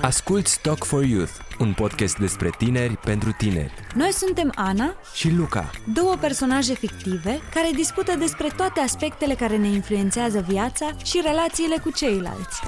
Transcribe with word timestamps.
Asculți 0.00 0.60
Talk 0.60 0.84
for 0.84 1.04
Youth, 1.04 1.32
un 1.58 1.72
podcast 1.72 2.18
despre 2.18 2.50
tineri 2.58 2.96
pentru 2.96 3.32
tineri. 3.38 3.72
Noi 3.94 4.12
suntem 4.12 4.52
Ana 4.54 4.94
Și 5.14 5.30
Luca, 5.30 5.70
două 5.92 6.16
personaje 6.20 6.74
fictive 6.74 7.40
care 7.54 7.68
discută 7.74 8.16
despre 8.16 8.48
toate 8.56 8.80
aspectele 8.80 9.34
care 9.34 9.56
ne 9.56 9.68
influențează 9.68 10.44
viața 10.48 10.90
și 11.04 11.20
relațiile 11.24 11.76
cu 11.82 11.90
ceilalți. 11.90 12.60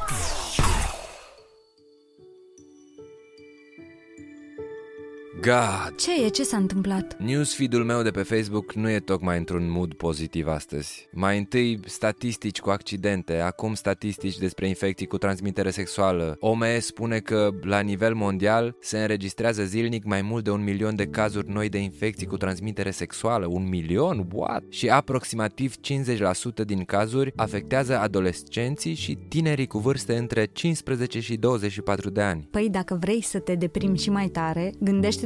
God! 5.46 5.94
Ce 5.96 6.24
e? 6.24 6.28
Ce 6.28 6.42
s-a 6.42 6.56
întâmplat? 6.56 7.16
Newsfeed-ul 7.18 7.84
meu 7.84 8.02
de 8.02 8.10
pe 8.10 8.22
Facebook 8.22 8.72
nu 8.72 8.90
e 8.90 8.98
tocmai 8.98 9.38
într-un 9.38 9.70
mood 9.70 9.92
pozitiv 9.92 10.46
astăzi. 10.46 11.08
Mai 11.12 11.38
întâi 11.38 11.80
statistici 11.84 12.60
cu 12.60 12.70
accidente, 12.70 13.38
acum 13.38 13.74
statistici 13.74 14.38
despre 14.38 14.68
infecții 14.68 15.06
cu 15.06 15.18
transmitere 15.18 15.70
sexuală. 15.70 16.36
OMS 16.40 16.84
spune 16.84 17.18
că 17.18 17.50
la 17.62 17.80
nivel 17.80 18.14
mondial 18.14 18.76
se 18.80 18.98
înregistrează 18.98 19.64
zilnic 19.64 20.04
mai 20.04 20.22
mult 20.22 20.44
de 20.44 20.50
un 20.50 20.62
milion 20.62 20.96
de 20.96 21.06
cazuri 21.06 21.50
noi 21.50 21.68
de 21.68 21.78
infecții 21.78 22.26
cu 22.26 22.36
transmitere 22.36 22.90
sexuală. 22.90 23.46
Un 23.46 23.68
milion? 23.68 24.26
What? 24.32 24.62
Și 24.68 24.88
aproximativ 24.88 25.74
50% 25.76 26.64
din 26.66 26.84
cazuri 26.84 27.32
afectează 27.36 27.98
adolescenții 27.98 28.94
și 28.94 29.18
tinerii 29.28 29.66
cu 29.66 29.78
vârste 29.78 30.16
între 30.16 30.44
15 30.52 31.20
și 31.20 31.36
24 31.36 32.10
de 32.10 32.20
ani. 32.20 32.48
Păi 32.50 32.68
dacă 32.70 32.96
vrei 33.00 33.22
să 33.22 33.38
te 33.38 33.54
deprimi 33.54 33.98
și 33.98 34.10
mai 34.10 34.28
tare, 34.28 34.72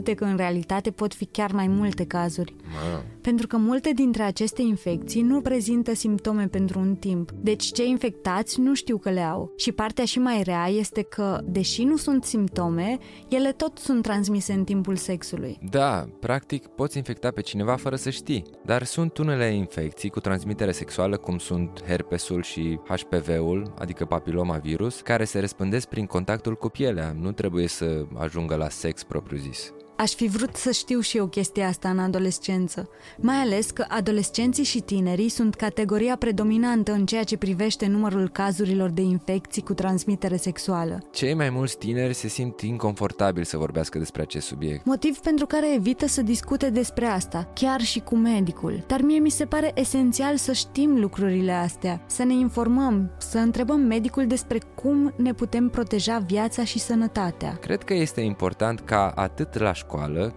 gândește-te 0.06 0.15
că 0.15 0.24
în 0.24 0.37
realitate 0.37 0.91
pot 0.91 1.15
fi 1.15 1.24
chiar 1.24 1.52
mai 1.52 1.66
multe 1.66 2.05
cazuri. 2.05 2.55
Mă. 2.62 3.02
Pentru 3.20 3.46
că 3.46 3.56
multe 3.56 3.91
dintre 3.95 4.23
aceste 4.23 4.62
infecții 4.62 5.23
nu 5.23 5.41
prezintă 5.41 5.95
simptome 5.95 6.46
pentru 6.46 6.79
un 6.79 6.95
timp. 6.95 7.30
Deci 7.30 7.73
cei 7.73 7.91
infectați 7.91 8.60
nu 8.60 8.74
știu 8.74 8.98
că 8.98 9.10
le 9.10 9.20
au. 9.20 9.52
Și 9.56 9.73
partea 9.73 10.05
și 10.05 10.19
mai 10.19 10.42
rea 10.42 10.69
este 10.69 11.02
că, 11.02 11.41
deși 11.45 11.84
nu 11.84 11.96
sunt 11.96 12.24
simptome, 12.24 12.98
ele 13.29 13.52
tot 13.52 13.79
sunt 13.79 14.02
transmise 14.02 14.52
în 14.52 14.65
timpul 14.65 14.96
sexului. 14.96 15.59
Da, 15.71 16.09
practic 16.20 16.66
poți 16.66 16.96
infecta 16.96 17.30
pe 17.30 17.41
cineva 17.41 17.76
fără 17.76 17.96
să 17.96 18.10
știi, 18.10 18.43
dar 18.65 18.82
sunt 18.82 19.18
unele 19.18 19.46
infecții 19.46 20.10
cu 20.10 20.20
transmitere 20.20 20.73
sexuală, 20.73 21.16
cum 21.16 21.38
sunt 21.38 21.82
herpesul 21.87 22.43
și 22.43 22.79
HPV-ul, 22.88 23.74
adică 23.79 24.04
papilomavirus, 24.04 25.01
care 25.01 25.24
se 25.24 25.41
răspândesc 25.41 25.88
prin 25.88 26.07
contactul 26.07 26.54
cu 26.54 26.68
pielea, 26.68 27.16
nu 27.20 27.32
trebuie 27.32 27.66
să 27.66 28.07
ajungă 28.15 28.54
la 28.54 28.68
sex 28.68 29.02
propriu-zis. 29.02 29.74
Aș 29.96 30.14
fi 30.14 30.26
vrut 30.26 30.56
să 30.56 30.70
știu 30.70 31.00
și 31.00 31.16
eu 31.16 31.26
chestia 31.26 31.68
asta 31.68 31.88
în 31.88 31.98
adolescență, 31.98 32.88
mai 33.16 33.36
ales 33.36 33.70
că 33.70 33.84
adolescenții 33.88 34.64
și 34.64 34.80
tinerii 34.80 35.28
sunt 35.28 35.54
categoria 35.54 36.16
predominantă 36.16 36.92
în 36.92 37.06
ceea 37.06 37.24
ce 37.24 37.36
privește 37.36 37.86
numărul 37.86 38.28
cazurilor 38.28 38.90
de 38.90 39.02
infecții 39.02 39.62
cu 39.62 39.74
transmitere 39.74 40.36
sexuală. 40.36 41.02
Cei 41.12 41.34
mai 41.34 41.50
mulți 41.50 41.78
tineri 41.78 42.14
se 42.14 42.28
simt 42.28 42.60
inconfortabili 42.60 43.46
să 43.46 43.56
vorbească 43.56 43.98
despre 43.98 44.22
acest 44.22 44.46
subiect. 44.46 44.84
Motiv 44.84 45.18
pentru 45.18 45.46
care 45.46 45.74
evită 45.74 46.06
să 46.06 46.22
discute 46.22 46.70
despre 46.70 47.06
asta, 47.06 47.50
chiar 47.54 47.80
și 47.80 48.00
cu 48.00 48.16
medicul. 48.16 48.84
Dar 48.86 49.00
mie 49.00 49.18
mi 49.18 49.30
se 49.30 49.44
pare 49.44 49.72
esențial 49.74 50.36
să 50.36 50.52
știm 50.52 51.00
lucrurile 51.00 51.52
astea, 51.52 52.02
să 52.06 52.24
ne 52.24 52.34
informăm, 52.34 53.10
să 53.18 53.38
întrebăm 53.38 53.80
medicul 53.80 54.26
despre 54.26 54.58
cum 54.74 55.14
ne 55.16 55.32
putem 55.32 55.68
proteja 55.68 56.18
viața 56.18 56.64
și 56.64 56.78
sănătatea. 56.78 57.58
Cred 57.60 57.82
că 57.82 57.94
este 57.94 58.20
important 58.20 58.80
ca 58.80 59.12
atât 59.14 59.58
la 59.58 59.72
școală, 59.72 59.84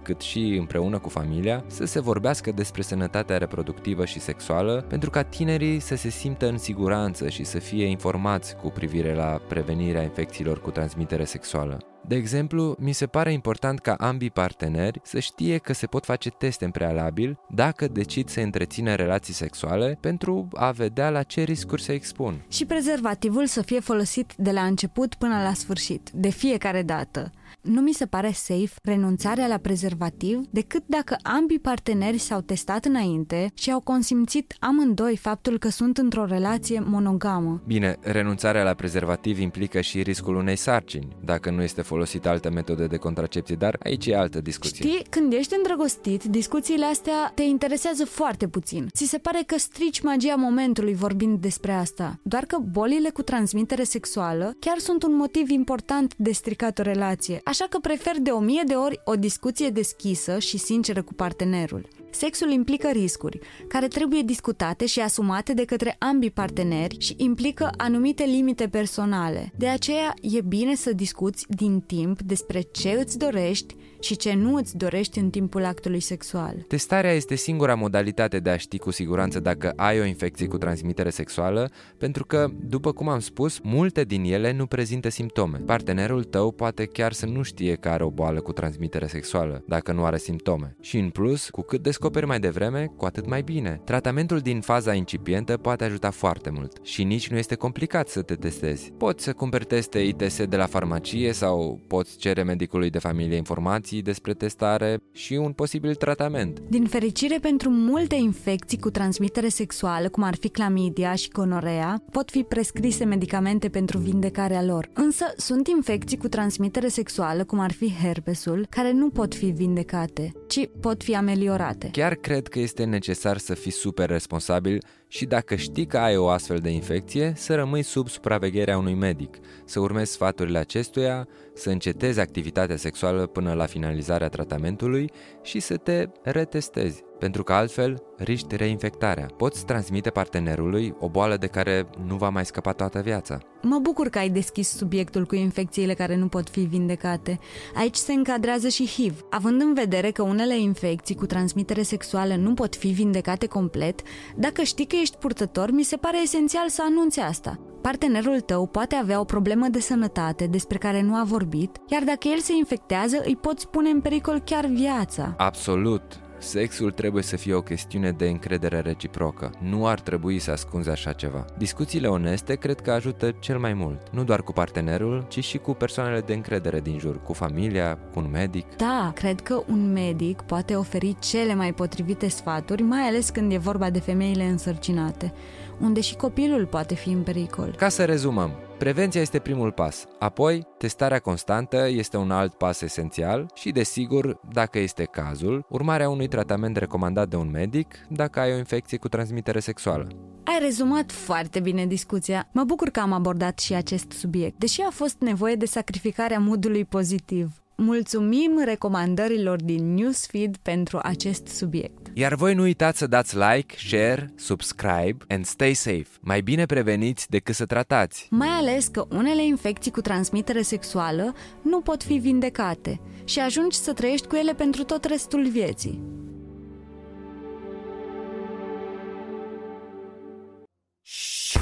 cât 0.02 0.22
și 0.22 0.56
împreună 0.60 1.00
cu 1.00 1.10
familia, 1.10 1.64
să 1.68 1.86
se 1.86 2.00
vorbească 2.00 2.52
despre 2.52 2.82
sănătatea 2.82 3.38
reproductivă 3.38 4.06
și 4.06 4.20
sexuală, 4.20 4.86
pentru 4.88 5.10
ca 5.10 5.24
tinerii 5.24 5.80
să 5.80 5.96
se 5.96 6.10
simtă 6.10 6.48
în 6.48 6.58
siguranță 6.58 7.30
și 7.30 7.44
să 7.44 7.60
fie 7.60 7.86
informați 7.86 8.56
cu 8.56 8.70
privire 8.70 9.16
la 9.16 9.42
prevenirea 9.48 10.02
infecțiilor 10.02 10.62
cu 10.62 10.72
transmitere 10.72 11.24
sexuală. 11.24 11.78
De 12.08 12.16
exemplu, 12.16 12.76
mi 12.80 12.92
se 12.92 13.06
pare 13.06 13.32
important 13.32 13.80
ca 13.80 13.94
ambii 13.94 14.32
parteneri 14.32 15.00
să 15.04 15.20
știe 15.20 15.58
că 15.58 15.74
se 15.74 15.86
pot 15.86 16.06
face 16.06 16.30
teste 16.30 16.66
în 16.66 16.72
prealabil 16.72 17.40
dacă 17.50 17.88
decid 17.88 18.30
să 18.30 18.40
întrețină 18.40 18.96
relații 18.96 19.34
sexuale 19.34 19.98
pentru 20.00 20.48
a 20.54 20.72
vedea 20.72 21.10
la 21.10 21.24
ce 21.24 21.42
riscuri 21.42 21.82
se 21.82 21.92
expun. 21.92 22.46
Și 22.48 22.66
prezervativul 22.66 23.46
să 23.46 23.62
fie 23.62 23.80
folosit 23.80 24.34
de 24.38 24.52
la 24.52 24.62
început 24.62 25.16
până 25.16 25.42
la 25.44 25.54
sfârșit, 25.54 26.10
de 26.14 26.30
fiecare 26.30 26.82
dată. 26.82 27.32
Nu 27.62 27.82
mi 27.82 27.94
se 27.94 28.06
pare 28.06 28.32
safe 28.32 28.74
renunțarea 28.84 29.48
la 29.48 29.58
prezervativ 29.58 30.42
decât 30.50 30.84
dacă 30.86 31.18
ambii 31.24 31.60
parteneri 31.60 32.18
s-au 32.18 32.42
testat 32.42 32.86
înainte 32.86 33.52
și 33.54 33.72
au 33.72 33.80
consimțit 33.80 34.56
amândoi 34.60 35.18
faptul 35.18 35.58
că 35.58 35.70
sunt 35.70 35.98
într-o 35.98 36.26
relație 36.26 36.80
monogamă. 36.86 37.62
Bine, 37.66 37.96
renunțarea 38.02 38.64
la 38.64 38.74
prezervativ 38.74 39.40
implică 39.40 39.82
și 39.82 40.02
riscul 40.02 40.36
unei 40.36 40.56
sarcini, 40.56 41.16
dacă 41.24 41.50
nu 41.50 41.62
este 41.62 41.82
folosită 41.82 41.98
alte 42.26 42.50
metode 42.50 42.88
de 42.88 42.98
contracepție, 42.98 43.56
dar 43.56 43.78
aici 43.84 44.06
e 44.06 44.16
altă 44.16 44.42
discuție. 44.42 44.88
Știi, 44.88 45.06
când 45.10 45.34
ești 45.34 45.56
îndrăgostit, 45.56 46.24
discuțiile 46.24 46.86
astea 46.86 47.32
te 47.36 47.44
interesează 47.44 48.06
foarte 48.06 48.48
puțin. 48.48 48.88
Ți 48.96 49.06
se 49.06 49.18
pare 49.18 49.44
că 49.46 49.58
strici 49.58 50.02
magia 50.02 50.36
momentului 50.36 50.94
vorbind 50.94 51.40
despre 51.40 51.72
asta. 51.72 52.20
Doar 52.22 52.46
că 52.46 52.58
bolile 52.72 53.10
cu 53.10 53.22
transmitere 53.22 53.84
sexuală 53.84 54.56
chiar 54.60 54.78
sunt 54.78 55.04
un 55.04 55.16
motiv 55.16 55.50
important 55.50 56.14
de 56.18 56.32
stricat 56.32 56.80
o 56.80 56.82
relație, 56.82 57.42
așa 57.44 57.66
că 57.70 57.78
prefer 57.82 58.20
de 58.20 58.30
o 58.30 58.40
mie 58.40 58.64
de 58.66 58.74
ori 58.74 59.02
o 59.04 59.14
discuție 59.14 59.70
deschisă 59.70 60.40
și 60.40 60.58
sinceră 60.58 61.02
cu 61.02 61.14
partenerul. 61.14 61.88
Sexul 62.12 62.52
implică 62.52 62.88
riscuri, 62.88 63.40
care 63.68 63.88
trebuie 63.88 64.22
discutate 64.22 64.86
și 64.86 65.00
asumate 65.00 65.54
de 65.54 65.66
către 65.66 65.96
ambii 66.00 66.32
parteneri 66.32 66.96
și 67.00 67.14
implică 67.18 67.70
anumite 67.78 68.24
limite 68.24 68.68
personale. 68.68 69.52
De 69.58 69.68
aceea 69.68 70.14
e 70.22 70.42
bine 70.42 70.76
să 70.76 70.94
discuți 70.94 71.46
din 71.48 71.80
timp 71.80 72.22
despre 72.22 72.62
ce 72.62 72.90
îți 72.90 73.18
dorești 73.18 73.76
și 74.00 74.16
ce 74.16 74.34
nu 74.34 74.56
îți 74.56 74.78
dorești 74.78 75.20
în 75.20 75.30
timpul 75.30 75.66
actului 75.66 76.00
sexual. 76.00 76.66
Testarea 76.68 77.12
este 77.12 77.36
singura 77.36 77.76
modalitate 77.76 78.40
de 78.40 78.50
a 78.50 78.58
ști 78.58 78.78
cu 78.78 78.92
siguranță 78.92 79.40
dacă 79.40 79.74
ai 79.76 80.00
o 80.00 80.04
infecție 80.04 80.48
cu 80.48 80.58
transmitere 80.58 81.10
sexuală, 81.10 81.70
pentru 81.98 82.26
că, 82.26 82.48
după 82.60 82.92
cum 82.92 83.08
am 83.08 83.20
spus, 83.20 83.60
multe 83.64 84.04
din 84.04 84.24
ele 84.24 84.52
nu 84.52 84.66
prezintă 84.66 85.10
simptome. 85.10 85.58
Partenerul 85.58 86.24
tău 86.24 86.52
poate 86.52 86.86
chiar 86.86 87.14
să 87.14 87.26
nu 87.26 87.42
știe 87.42 87.76
că 87.76 87.90
are 87.90 88.04
o 88.04 88.10
boală 88.10 88.42
cu 88.42 88.52
transmitere 88.52 89.08
sexuală, 89.08 89.64
dacă 89.68 89.92
nu 89.92 90.04
are 90.04 90.18
simptome. 90.18 90.76
Și 90.82 90.98
în 90.98 91.10
plus, 91.10 91.50
cu 91.50 91.62
cât 91.62 91.82
descoperi 91.82 92.26
mai 92.26 92.40
devreme, 92.40 92.92
cu 92.98 93.06
atât 93.06 93.28
mai 93.28 93.42
bine. 93.42 93.82
Tratamentul 93.86 94.40
din 94.40 94.62
faza 94.62 94.94
incipientă 94.94 95.58
poate 95.58 95.84
ajuta 95.84 96.10
foarte 96.10 96.50
mult 96.50 96.78
și 96.82 97.04
nici 97.04 97.30
nu 97.30 97.38
este 97.38 97.56
complicat 97.56 98.08
să 98.08 98.22
te 98.22 98.36
testezi. 98.36 98.92
Poți 98.98 99.24
să 99.24 99.34
cumperi 99.34 99.66
teste 99.66 100.00
ITS 100.00 100.46
de 100.46 100.56
la 100.56 100.66
farmacie 100.66 101.32
sau 101.32 101.80
poți 101.88 102.18
cere 102.18 102.44
medicului 102.44 102.90
de 102.90 103.00
familie 103.00 103.38
informații 103.38 103.89
despre 103.96 104.34
testare 104.34 105.00
și 105.12 105.34
un 105.34 105.52
posibil 105.52 105.96
tratament. 105.96 106.60
Din 106.60 106.86
fericire 106.86 107.38
pentru 107.42 107.70
multe 107.70 108.16
infecții 108.16 108.80
cu 108.80 108.90
transmitere 108.90 109.48
sexuală, 109.48 110.10
cum 110.10 110.24
ar 110.24 110.36
fi 110.36 110.50
clamidia 110.50 111.16
și 111.16 111.30
gonorea, 111.30 112.04
pot 112.12 112.32
fi 112.32 112.44
prescrise 112.44 113.06
medicamente 113.06 113.70
pentru 113.70 113.98
vindecarea 113.98 114.64
lor. 114.64 114.90
Însă 114.94 115.26
sunt 115.38 115.68
infecții 115.68 116.18
cu 116.18 116.28
transmitere 116.28 116.88
sexuală, 116.88 117.44
cum 117.44 117.60
ar 117.60 117.72
fi 117.72 117.94
herpesul, 118.02 118.68
care 118.70 118.92
nu 118.92 119.10
pot 119.10 119.36
fi 119.36 119.46
vindecate, 119.46 120.32
ci 120.48 120.70
pot 120.80 121.04
fi 121.04 121.16
ameliorate. 121.16 121.90
Chiar 121.92 122.16
cred 122.16 122.48
că 122.48 122.60
este 122.60 122.84
necesar 122.84 123.38
să 123.38 123.54
fii 123.54 123.72
super 123.72 124.10
responsabil 124.10 124.84
și 125.08 125.26
dacă 125.26 125.56
știi 125.56 125.86
că 125.86 125.98
ai 125.98 126.18
o 126.18 126.28
astfel 126.28 126.58
de 126.58 126.70
infecție, 126.70 127.34
să 127.36 127.56
rămâi 127.56 127.84
sub 127.84 128.08
supravegherea 128.10 128.78
unui 128.78 128.94
medic, 128.94 129.38
să 129.66 129.80
urmezi 129.80 130.12
sfaturile 130.12 130.58
acestuia, 130.58 131.28
să 131.60 131.70
încetezi 131.70 132.20
activitatea 132.20 132.76
sexuală 132.76 133.26
până 133.26 133.54
la 133.54 133.66
finalizarea 133.66 134.30
tratamentului 134.30 135.12
și 135.42 135.60
să 135.60 135.78
te 135.78 136.08
retestezi, 136.24 137.04
pentru 137.20 137.44
că 137.44 137.54
altfel 137.54 138.04
riști 138.18 138.56
reinfectarea. 138.56 139.26
Poți 139.38 139.66
transmite 139.66 140.10
partenerului 140.10 140.94
o 141.00 141.10
boală 141.10 141.38
de 141.38 141.48
care 141.48 141.90
nu 142.06 142.16
va 142.16 142.30
mai 142.30 142.46
scăpa 142.46 142.72
toată 142.72 143.00
viața. 143.00 143.38
Mă 143.62 143.80
bucur 143.82 144.10
că 144.10 144.18
ai 144.18 144.30
deschis 144.30 144.70
subiectul 144.70 145.26
cu 145.26 145.36
infecțiile 145.36 145.94
care 145.94 146.16
nu 146.16 146.28
pot 146.28 146.50
fi 146.50 146.60
vindecate. 146.60 147.40
Aici 147.76 147.96
se 147.96 148.14
încadrează 148.14 148.68
și 148.68 148.86
HIV. 148.86 149.26
Având 149.30 149.62
în 149.62 149.74
vedere 149.74 150.12
că 150.12 150.22
unele 150.22 150.60
infecții 150.60 151.16
cu 151.16 151.26
transmitere 151.26 151.82
sexuală 151.82 152.36
nu 152.36 152.54
pot 152.54 152.76
fi 152.76 152.88
vindecate 152.88 153.46
complet, 153.46 154.02
dacă 154.36 154.62
știi 154.62 154.86
că 154.86 154.96
ești 154.96 155.18
purtător, 155.18 155.72
mi 155.72 155.84
se 155.84 155.96
pare 155.96 156.22
esențial 156.22 156.70
să 156.70 156.82
anunți 156.86 157.20
asta. 157.20 157.60
Partenerul 157.82 158.40
tău 158.40 158.68
poate 158.68 158.96
avea 158.96 159.20
o 159.20 159.24
problemă 159.24 159.68
de 159.68 159.80
sănătate 159.80 160.48
despre 160.48 160.78
care 160.78 161.02
nu 161.02 161.16
a 161.16 161.24
vorbit, 161.24 161.78
iar 161.88 162.04
dacă 162.04 162.28
el 162.28 162.40
se 162.40 162.54
infectează, 162.54 163.22
îi 163.26 163.36
poți 163.36 163.68
pune 163.68 163.90
în 163.90 164.02
pericol 164.02 164.40
chiar 164.40 164.66
viața. 164.66 165.34
Absolut! 165.38 166.29
Sexul 166.40 166.92
trebuie 166.92 167.24
să 167.24 167.36
fie 167.36 167.54
o 167.54 167.62
chestiune 167.62 168.12
de 168.12 168.28
încredere 168.28 168.80
reciprocă. 168.80 169.52
Nu 169.60 169.88
ar 169.88 170.00
trebui 170.00 170.40
să 170.40 170.52
ascunzi 170.52 170.90
așa 170.90 171.12
ceva. 171.12 171.46
Discuțiile 171.58 172.08
oneste 172.08 172.56
cred 172.56 172.80
că 172.80 172.92
ajută 172.92 173.32
cel 173.40 173.58
mai 173.60 173.74
mult. 173.74 174.02
Nu 174.12 174.24
doar 174.24 174.42
cu 174.42 174.52
partenerul, 174.54 175.26
ci 175.28 175.44
și 175.44 175.58
cu 175.58 175.74
persoanele 175.74 176.22
de 176.22 176.34
încredere 176.34 176.80
din 176.80 177.00
jur, 177.00 177.24
cu 177.24 177.34
familia, 177.34 177.98
cu 178.14 178.20
un 178.20 178.30
medic. 178.32 178.66
Da, 178.78 179.12
cred 179.16 179.42
că 179.42 179.64
un 179.68 179.92
medic 179.92 180.42
poate 180.42 180.76
oferi 180.76 181.16
cele 181.20 181.54
mai 181.56 181.74
potrivite 181.74 182.28
sfaturi, 182.28 182.82
mai 182.82 183.02
ales 183.02 183.30
când 183.30 183.52
e 183.52 183.58
vorba 183.58 183.90
de 183.90 184.00
femeile 184.00 184.44
însărcinate. 184.44 185.34
unde 185.80 186.02
și 186.02 186.16
copilul 186.16 186.66
poate 186.66 186.96
fi 186.96 187.10
în 187.10 187.22
pericol. 187.22 187.76
Ca 187.78 187.90
să 187.90 188.06
rezumăm, 188.06 188.52
Prevenția 188.80 189.22
este 189.22 189.40
primul 189.40 189.72
pas, 189.72 190.06
apoi 190.20 190.68
testarea 190.78 191.20
constantă 191.20 191.88
este 191.88 192.18
un 192.18 192.32
alt 192.32 192.54
pas 192.54 192.82
esențial 192.82 193.52
și, 193.54 193.72
desigur, 193.72 194.40
dacă 194.54 194.80
este 194.80 195.04
cazul, 195.04 195.66
urmarea 195.70 196.10
unui 196.10 196.28
tratament 196.28 196.78
recomandat 196.78 197.30
de 197.30 197.36
un 197.36 197.50
medic 197.52 197.96
dacă 198.10 198.40
ai 198.40 198.54
o 198.54 198.58
infecție 198.58 198.98
cu 198.98 199.08
transmitere 199.08 199.60
sexuală. 199.60 200.08
Ai 200.44 200.60
rezumat 200.60 201.12
foarte 201.12 201.60
bine 201.60 201.86
discuția. 201.86 202.50
Mă 202.52 202.64
bucur 202.64 202.90
că 202.90 203.00
am 203.00 203.12
abordat 203.12 203.60
și 203.60 203.74
acest 203.74 204.12
subiect, 204.12 204.60
deși 204.60 204.82
a 204.82 204.90
fost 204.92 205.16
nevoie 205.20 205.56
de 205.56 205.66
sacrificarea 205.66 206.40
modului 206.40 206.86
pozitiv. 206.86 207.62
Mulțumim 207.82 208.62
recomandărilor 208.66 209.62
din 209.64 209.94
Newsfeed 209.94 210.58
pentru 210.58 211.00
acest 211.02 211.48
subiect. 211.48 212.08
Iar 212.14 212.36
voi 212.36 212.54
nu 212.54 212.62
uitați 212.62 212.98
să 212.98 213.08
dați 213.08 213.36
like, 213.36 213.76
share, 213.78 214.34
subscribe 214.36 215.18
and 215.28 215.46
stay 215.46 215.74
safe. 215.74 216.08
Mai 216.22 216.42
bine 216.42 216.66
preveniți 216.66 217.30
decât 217.30 217.56
să 217.56 217.66
tratați. 217.66 218.28
Mai 218.30 218.48
ales 218.48 218.88
că 218.88 219.06
unele 219.10 219.46
infecții 219.46 219.92
cu 219.92 220.02
transmitere 220.02 220.62
sexuală 220.62 221.34
nu 221.62 221.82
pot 221.82 222.04
fi 222.04 222.14
vindecate 222.14 223.00
și 223.24 223.40
ajungi 223.40 223.78
să 223.78 223.94
trăiești 223.94 224.28
cu 224.28 224.36
ele 224.36 224.54
pentru 224.54 224.84
tot 224.84 225.06
restul 225.06 225.48
vieții. 225.50 226.19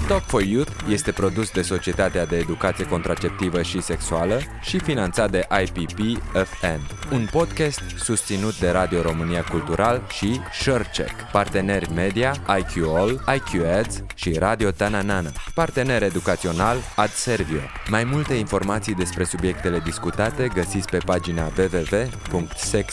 Talk 0.08 0.24
for 0.24 0.42
Youth 0.42 0.72
este 0.90 1.12
produs 1.12 1.52
de 1.52 1.62
Societatea 1.62 2.26
de 2.26 2.38
Educație 2.38 2.86
Contraceptivă 2.86 3.62
și 3.62 3.82
Sexuală 3.82 4.40
și 4.62 4.80
finanțat 4.80 5.32
de 5.32 5.48
IPP 5.64 6.00
FN, 6.32 6.80
un 7.12 7.28
podcast 7.32 7.82
susținut 7.98 8.60
de 8.60 8.70
Radio 8.70 9.02
România 9.02 9.44
Cultural 9.44 10.02
și 10.10 10.40
SureCheck, 10.62 11.32
parteneri 11.32 11.94
media 11.94 12.36
IQ 12.60 12.88
All, 12.96 13.24
IQ 13.36 13.66
Ads 13.78 14.04
și 14.16 14.32
Radio 14.32 14.72
Tananana, 14.72 15.30
partener 15.54 16.04
educațional 16.04 16.78
Ad 16.96 17.10
Servio. 17.10 17.62
Mai 17.90 18.04
multe 18.04 18.34
informații 18.34 18.96
despre 18.96 19.24
subiectele 19.24 19.80
discutate 19.80 20.48
găsiți 20.54 20.90
pe 20.90 20.98
pagina 21.06 21.52
www.sex.ro 21.58 22.92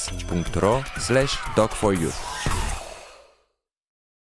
slash 0.98 1.34
talk 1.54 1.70
for 1.70 1.92
youth. 1.92 2.16